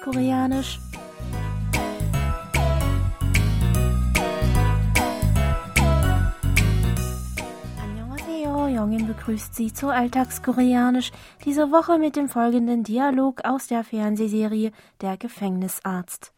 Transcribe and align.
Alltagskoreanisch. 0.00 0.78
Annyeonghaseyo, 7.82 8.68
Jongin 8.68 9.06
begrüßt 9.06 9.54
Sie 9.54 9.74
zu 9.74 9.88
Alltagskoreanisch, 9.88 11.12
diese 11.44 11.70
Woche 11.72 11.98
mit 11.98 12.16
dem 12.16 12.30
folgenden 12.30 12.84
Dialog 12.84 13.44
aus 13.44 13.66
der 13.66 13.84
Fernsehserie 13.84 14.72
Der 15.02 15.18
Gefängnisarzt. 15.18 16.32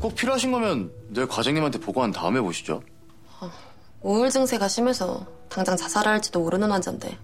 꼭 0.00 0.14
필요하신 0.14 0.52
거면 0.52 0.92
내일 1.08 1.26
과장님한테 1.26 1.80
보고한 1.80 2.12
다음에 2.12 2.40
보시죠. 2.40 2.82
우울 4.02 4.28
증세가 4.28 4.68
심해서 4.68 5.26
당장 5.48 5.76
자살할지도 5.76 6.38
모르는 6.38 6.70
환자인데 6.70 7.18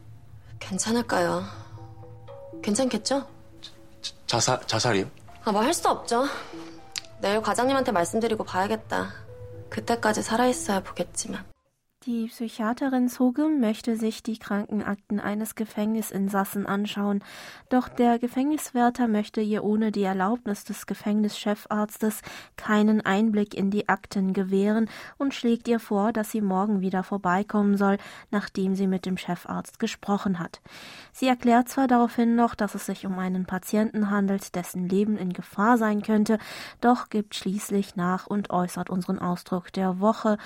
괜찮을까요? 0.59 1.43
괜찮겠죠? 2.61 3.25
자살 4.27 4.59
자살이요? 4.67 5.05
아, 5.45 5.51
뭐 5.51 5.61
할 5.61 5.73
수 5.73 5.87
없죠. 5.89 6.25
내일 7.21 7.41
과장님한테 7.41 7.91
말씀드리고 7.91 8.43
봐야겠다. 8.43 9.11
그때까지 9.69 10.21
살아있어야 10.21 10.81
보겠지만. 10.81 11.45
Die 12.05 12.27
Psychiaterin 12.27 13.09
Sogum 13.09 13.59
möchte 13.59 13.97
sich 13.97 14.23
die 14.23 14.39
Krankenakten 14.39 15.19
eines 15.19 15.55
Gefängnisinsassen 15.55 16.65
anschauen, 16.65 17.21
doch 17.67 17.89
der 17.89 18.19
Gefängniswärter 18.19 19.09
möchte 19.09 19.41
ihr 19.41 19.65
ohne 19.65 19.91
die 19.91 20.03
Erlaubnis 20.03 20.63
des 20.63 20.85
Gefängnischefarztes 20.85 22.21
keinen 22.55 23.01
Einblick 23.01 23.53
in 23.53 23.69
die 23.69 23.89
Akten 23.89 24.31
gewähren 24.31 24.89
und 25.17 25.33
schlägt 25.33 25.67
ihr 25.67 25.81
vor, 25.81 26.13
dass 26.13 26.31
sie 26.31 26.39
morgen 26.39 26.79
wieder 26.79 27.03
vorbeikommen 27.03 27.75
soll, 27.75 27.97
nachdem 28.31 28.75
sie 28.75 28.87
mit 28.87 29.05
dem 29.05 29.17
Chefarzt 29.17 29.77
gesprochen 29.77 30.39
hat. 30.39 30.61
Sie 31.11 31.27
erklärt 31.27 31.67
zwar 31.67 31.89
daraufhin 31.89 32.33
noch, 32.33 32.55
dass 32.55 32.75
es 32.75 32.85
sich 32.85 33.05
um 33.05 33.19
einen 33.19 33.45
Patienten 33.45 34.09
handelt, 34.09 34.55
dessen 34.55 34.87
Leben 34.87 35.17
in 35.17 35.33
Gefahr 35.33 35.77
sein 35.77 36.01
könnte, 36.01 36.37
doch 36.79 37.09
gibt 37.09 37.35
schließlich 37.35 37.97
nach 37.97 38.25
und 38.25 38.51
äußert 38.51 38.89
unseren 38.89 39.19
Ausdruck 39.19 39.73
der 39.73 39.99
Woche 39.99 40.37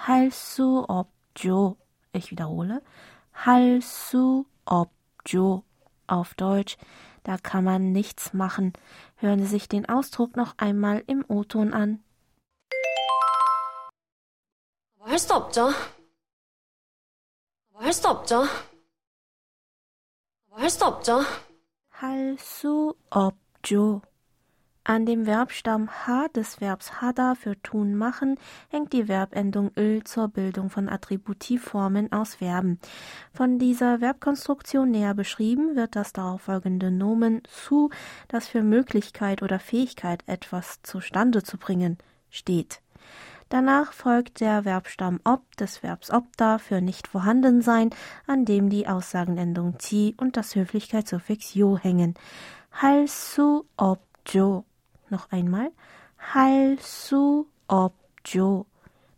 할수 0.00 0.84
없죠. 0.88 1.76
Ich 2.12 2.30
wiederhole. 2.30 2.82
할수 3.32 4.46
없죠. 4.64 5.64
Auf 6.06 6.34
Deutsch. 6.34 6.76
Da 7.24 7.36
kann 7.36 7.64
man 7.64 7.92
nichts 7.92 8.32
machen. 8.32 8.72
Hören 9.16 9.40
Sie 9.40 9.46
sich 9.46 9.68
den 9.68 9.88
Ausdruck 9.88 10.36
noch 10.36 10.54
einmal 10.58 11.02
im 11.06 11.24
O-Ton 11.28 11.72
an. 11.74 12.02
할 15.00 15.18
수 15.18 15.34
없죠. 15.34 15.72
할 17.74 17.92
수 17.92 18.08
없죠. 18.08 18.44
할 20.50 20.70
수 20.70 20.84
없죠. 20.84 21.22
할수 21.90 22.94
없죠. 23.10 24.02
An 24.83 25.05
dem 25.05 25.25
Verbstamm 25.25 25.89
H 26.07 26.29
des 26.29 26.59
Verbs 26.59 27.01
"hada" 27.01 27.35
für 27.35 27.61
tun, 27.61 27.95
machen 27.95 28.39
hängt 28.69 28.93
die 28.93 29.05
Verbendung 29.05 29.69
-öl 29.75 30.03
zur 30.03 30.27
Bildung 30.27 30.71
von 30.71 30.89
Attributivformen 30.89 32.11
aus 32.11 32.35
Verben. 32.35 32.79
Von 33.31 33.59
dieser 33.59 33.99
Verbkonstruktion 33.99 34.89
näher 34.89 35.13
beschrieben 35.13 35.75
wird 35.75 35.95
das 35.95 36.13
darauf 36.13 36.41
folgende 36.41 36.89
Nomen 36.89 37.43
"su", 37.47 37.89
das 38.27 38.47
für 38.47 38.63
Möglichkeit 38.63 39.43
oder 39.43 39.59
Fähigkeit, 39.59 40.23
etwas 40.25 40.81
zustande 40.81 41.43
zu 41.43 41.59
bringen, 41.59 41.99
steht. 42.31 42.81
Danach 43.49 43.93
folgt 43.93 44.41
der 44.41 44.63
Verbstamm 44.63 45.19
ob 45.23 45.55
des 45.57 45.83
Verbs 45.83 46.09
obda 46.09 46.57
für 46.57 46.81
nicht 46.81 47.07
vorhanden 47.07 47.61
sein, 47.61 47.91
an 48.25 48.45
dem 48.45 48.71
die 48.71 48.87
Aussagenendung 48.87 49.77
ti 49.77 50.15
und 50.17 50.37
das 50.37 50.55
Höflichkeitssuffix 50.55 51.53
jo 51.53 51.77
hängen. 51.77 52.15
Halsu 52.71 53.65
ob 53.77 53.99
jo 54.25 54.65
Noch 55.10 55.30
einmal. 55.30 55.70
할수 56.18 57.46
없죠. 57.68 58.66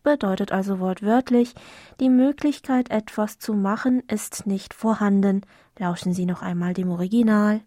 Bedeutet 0.03 0.53
also 0.53 0.79
wortwörtlich, 0.81 1.55
die 2.01 2.09
Möglichkeit, 2.09 2.91
etwas 2.91 3.39
zu 3.39 3.53
machen, 3.55 4.03
ist 4.09 4.47
nicht 4.47 4.75
vorhanden. 4.75 5.43
Lauschen 5.77 6.13
Sie 6.13 6.27
noch 6.27 6.43
einmal 6.43 6.75
dem 6.75 6.91
Original. 6.91 7.61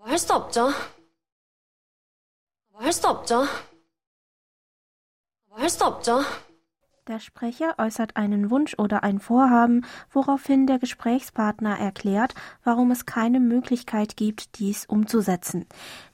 할 0.00 0.18
수 0.18 0.34
없죠. 0.34 0.72
할 2.74 2.92
수 2.92 3.08
없죠. 3.08 3.46
할 5.50 5.68
수 5.68 5.84
없죠. 5.84 6.22
Der 7.11 7.19
Sprecher 7.19 7.75
äußert 7.77 8.15
einen 8.15 8.49
Wunsch 8.49 8.75
oder 8.77 9.03
ein 9.03 9.19
Vorhaben, 9.19 9.83
woraufhin 10.13 10.65
der 10.65 10.79
Gesprächspartner 10.79 11.77
erklärt, 11.77 12.35
warum 12.63 12.89
es 12.89 13.05
keine 13.05 13.41
Möglichkeit 13.41 14.15
gibt, 14.15 14.59
dies 14.59 14.85
umzusetzen. 14.85 15.65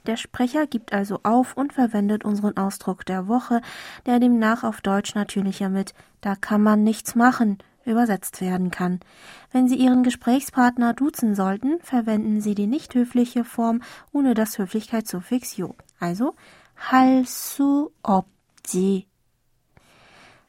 Der 0.08 0.18
Sprecher 0.18 0.66
gibt 0.66 0.94
also 0.94 1.20
auf 1.22 1.56
und 1.56 1.74
verwendet 1.74 2.26
unseren 2.26 2.58
Ausdruck 2.58 3.06
der 3.06 3.28
Woche, 3.28 3.62
der 4.08 4.20
demnach 4.20 4.64
auf 4.64 4.82
Deutsch 4.82 5.14
natürlicher 5.14 5.70
mit 5.70 5.94
Da 6.22 6.36
kann 6.36 6.64
man 6.64 6.84
nichts 6.84 7.14
machen 7.14 7.60
übersetzt 7.86 8.42
werden 8.42 8.72
kann. 8.72 9.00
Wenn 9.52 9.68
Sie 9.68 9.76
Ihren 9.76 10.02
Gesprächspartner 10.02 10.96
duzen 10.96 11.36
sollten, 11.36 11.80
verwenden 11.82 12.42
Sie 12.42 12.56
die 12.56 12.66
nicht 12.66 12.96
höfliche 12.96 13.44
Form 13.44 13.84
ohne 14.12 14.34
das 14.34 14.58
Höflichkeitssuffix 14.58 15.58
jo. 15.58 15.76
Also, 16.00 16.34
halsu 16.90 17.92
ob 18.02 18.26
sie 18.66 19.06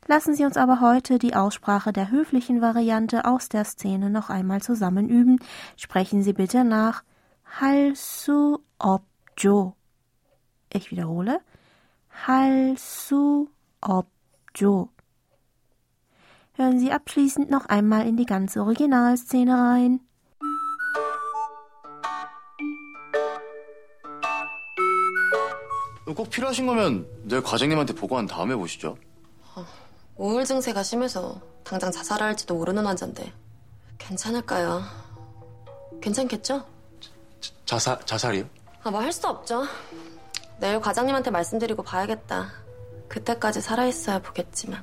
Lassen 0.08 0.36
Sie 0.36 0.44
uns 0.46 0.58
aber 0.58 0.82
heute 0.82 1.18
die 1.18 1.34
Aussprache 1.36 1.94
der 1.94 2.12
höflichen 2.12 2.62
Variante 2.62 3.26
aus 3.26 3.48
der 3.48 3.64
Szene 3.64 4.10
noch 4.10 4.30
einmal 4.30 4.62
zusammen 4.62 5.08
üben. 5.08 5.40
Sprechen 5.78 6.24
Sie 6.24 6.34
bitte 6.34 6.64
nach 6.64 7.04
할수 7.46 8.60
없죠. 8.80 9.76
Ich 10.74 10.92
wiederhole. 10.92 11.40
할수 12.14 13.48
없죠. 13.82 14.90
Hören 16.56 16.80
Sie 16.80 16.92
abschließend 16.92 17.50
noch 17.50 17.66
einmal 17.66 18.08
in 18.08 18.16
die 18.16 18.26
ganze 18.26 18.62
Originalszene 18.62 19.54
rein. 19.54 20.00
꼭 26.16 26.30
필요하신 26.30 26.68
거면 26.68 27.08
내일 27.24 27.42
과장님한테 27.42 27.96
보고한 27.96 28.28
다음에 28.28 28.56
보시죠. 28.56 28.98
우울 30.19 30.45
증세가 30.45 30.83
심해서 30.83 31.41
당장 31.65 31.91
자살할지도 31.91 32.55
모르는 32.55 32.85
환자인데 32.87 33.33
괜찮을까요? 33.99 34.83
괜찮겠죠? 36.01 36.65
자살 37.65 37.99
자살이요? 38.05 38.45
아, 38.83 38.91
뭐 38.91 39.01
할 39.01 39.13
수 39.13 39.27
없죠. 39.29 39.65
내일 40.59 40.81
과장님한테 40.81 41.31
말씀드리고 41.31 41.83
봐야겠다. 41.83 42.51
그때까지 43.09 43.61
살아있어야 43.61 44.19
보겠지만. 44.21 44.83